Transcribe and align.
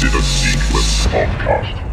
Consider 0.00 0.22
Sequence 0.22 1.06
Podcast. 1.08 1.89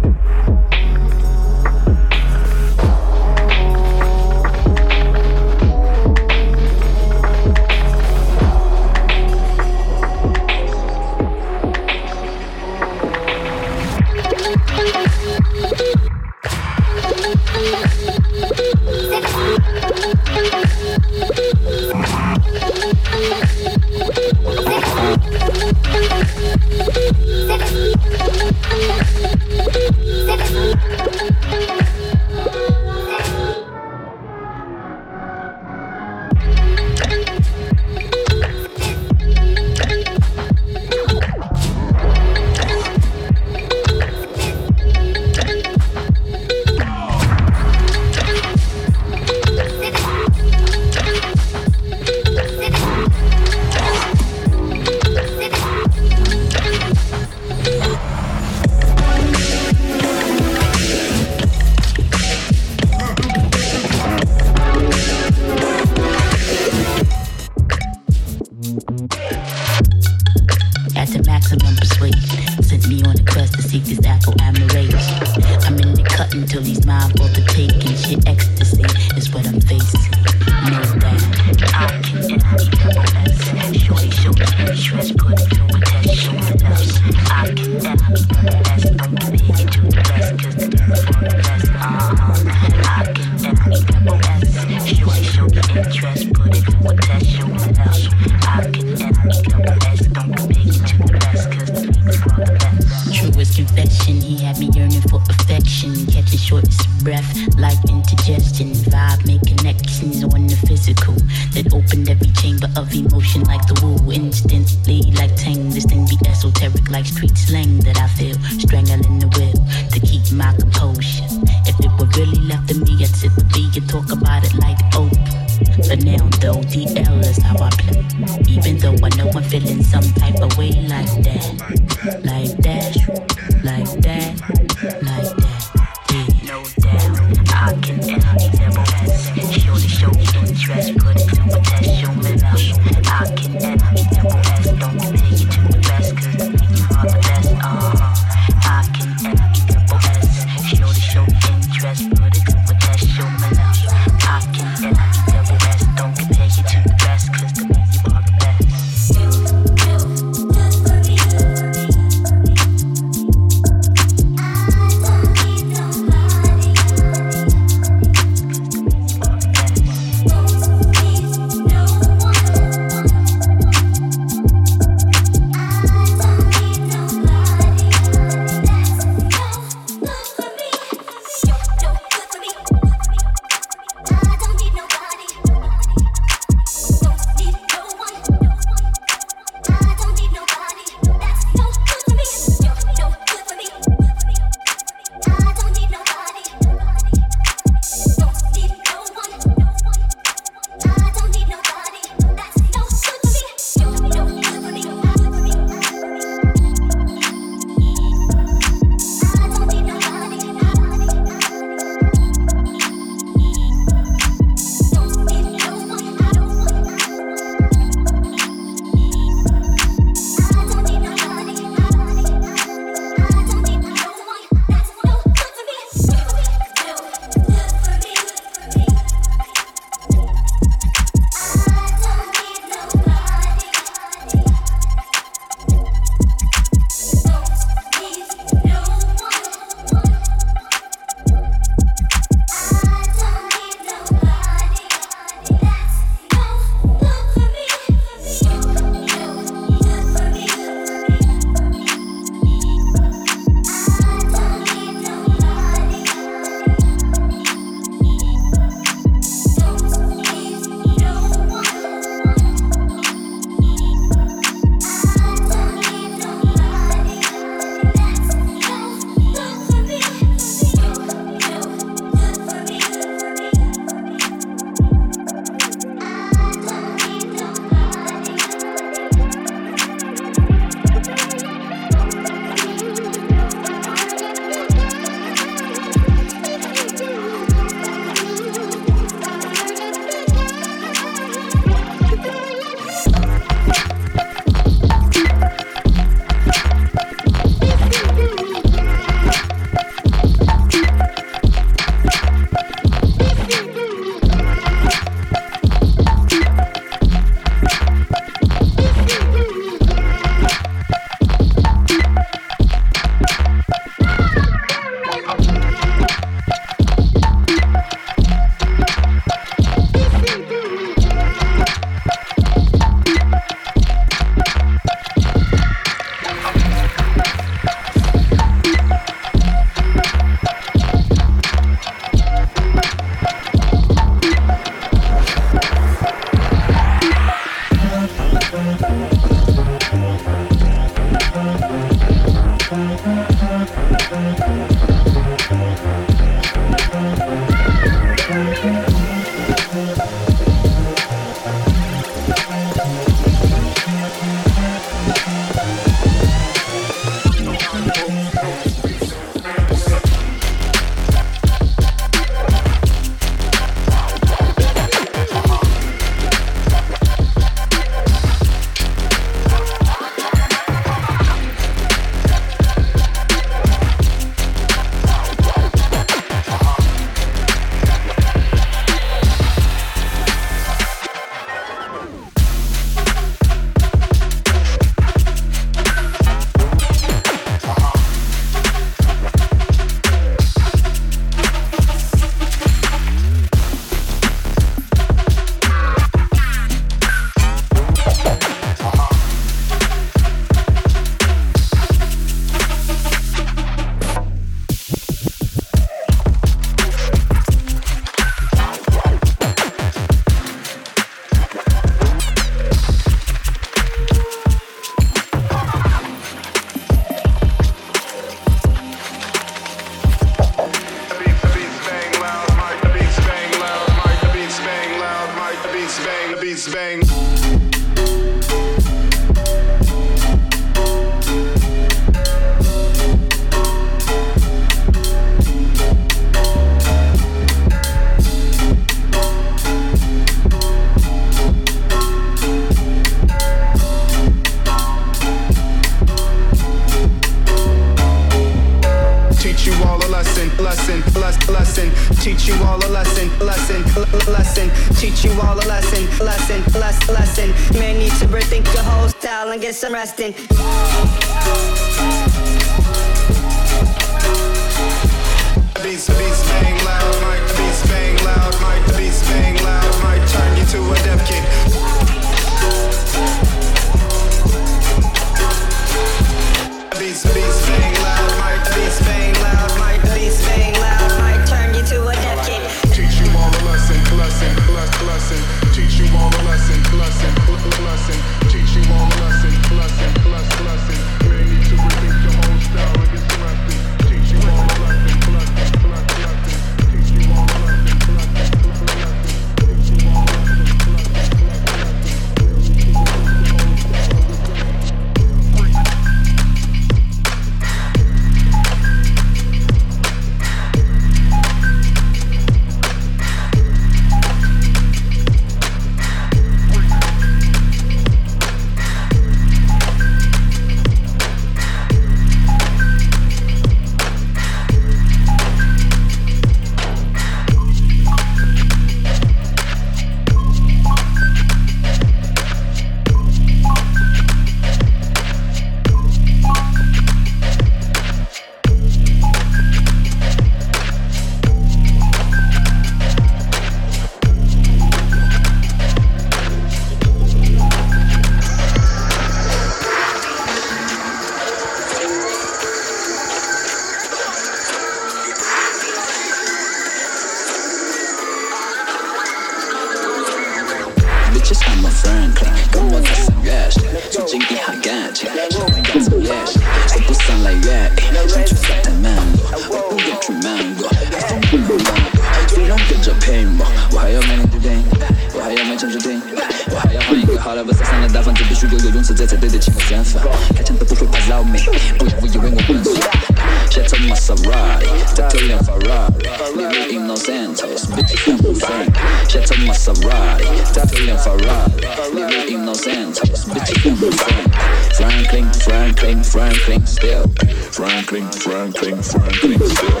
Los 587.12 587.24
Santos, 587.26 587.84
bitch 587.92 588.26
I'm 588.26 588.40
insane. 588.46 588.88
Shit 589.28 589.52
on 589.52 589.66
my 589.66 589.74
Ferrari, 589.74 590.46
Italian 590.64 591.18
Ferrari, 591.18 591.84
live 592.14 592.48
in 592.48 592.64
Los 592.64 592.84
Santos, 592.84 593.44
bitch 593.44 593.84
I'm 593.84 594.02
insane. 594.02 594.48
Franklin, 594.96 595.52
Franklin, 595.52 596.24
Franklin, 596.24 596.86
still. 596.86 597.28
Franklin, 597.70 598.30
Franklin, 598.32 599.02
Franklin, 599.02 599.60
still. 599.60 600.00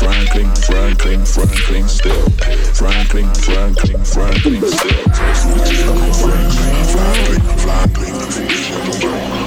Franklin, 0.00 0.48
Franklin, 0.64 1.26
Franklin, 1.26 1.88
still. 1.88 2.30
Franklin, 2.72 3.34
Franklin, 3.34 4.02
Franklin, 4.02 4.62
still. 4.64 5.10
Franklin, 5.12 5.76
Franklin, 6.16 6.80
Franklin, 6.88 7.42
Franklin, 7.60 8.16
still. 8.96 9.45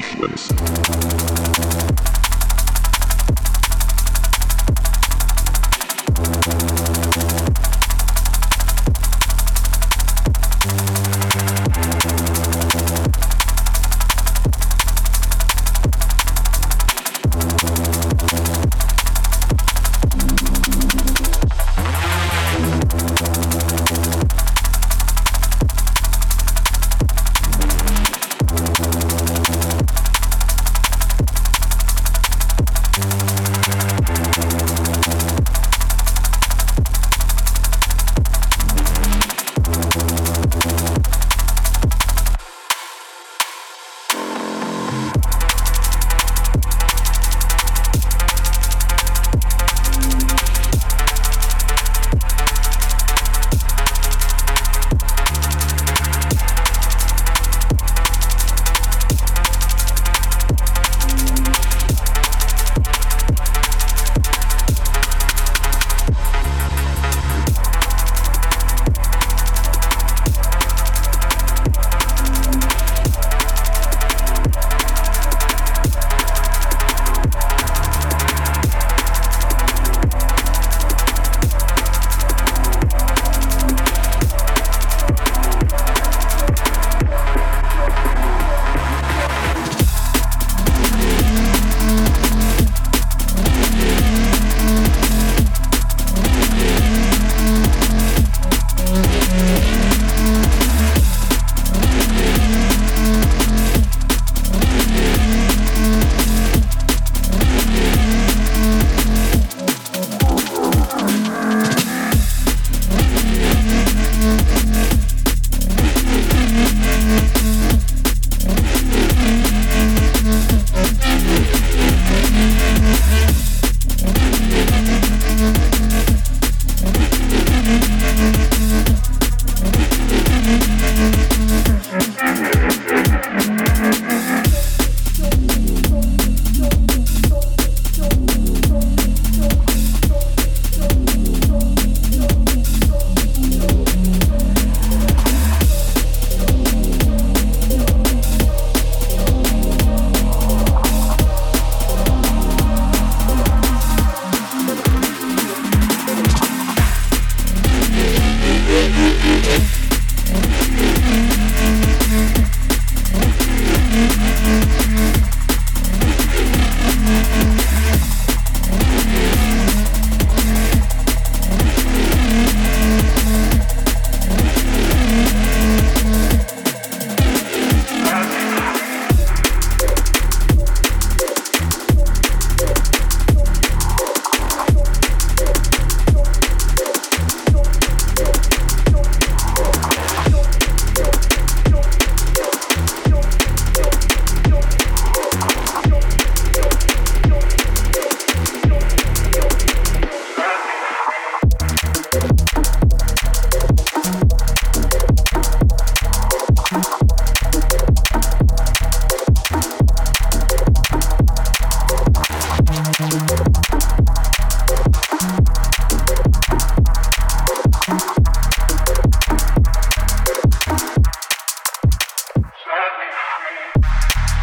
Sessions. 0.00 0.52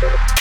Bye. 0.02 0.39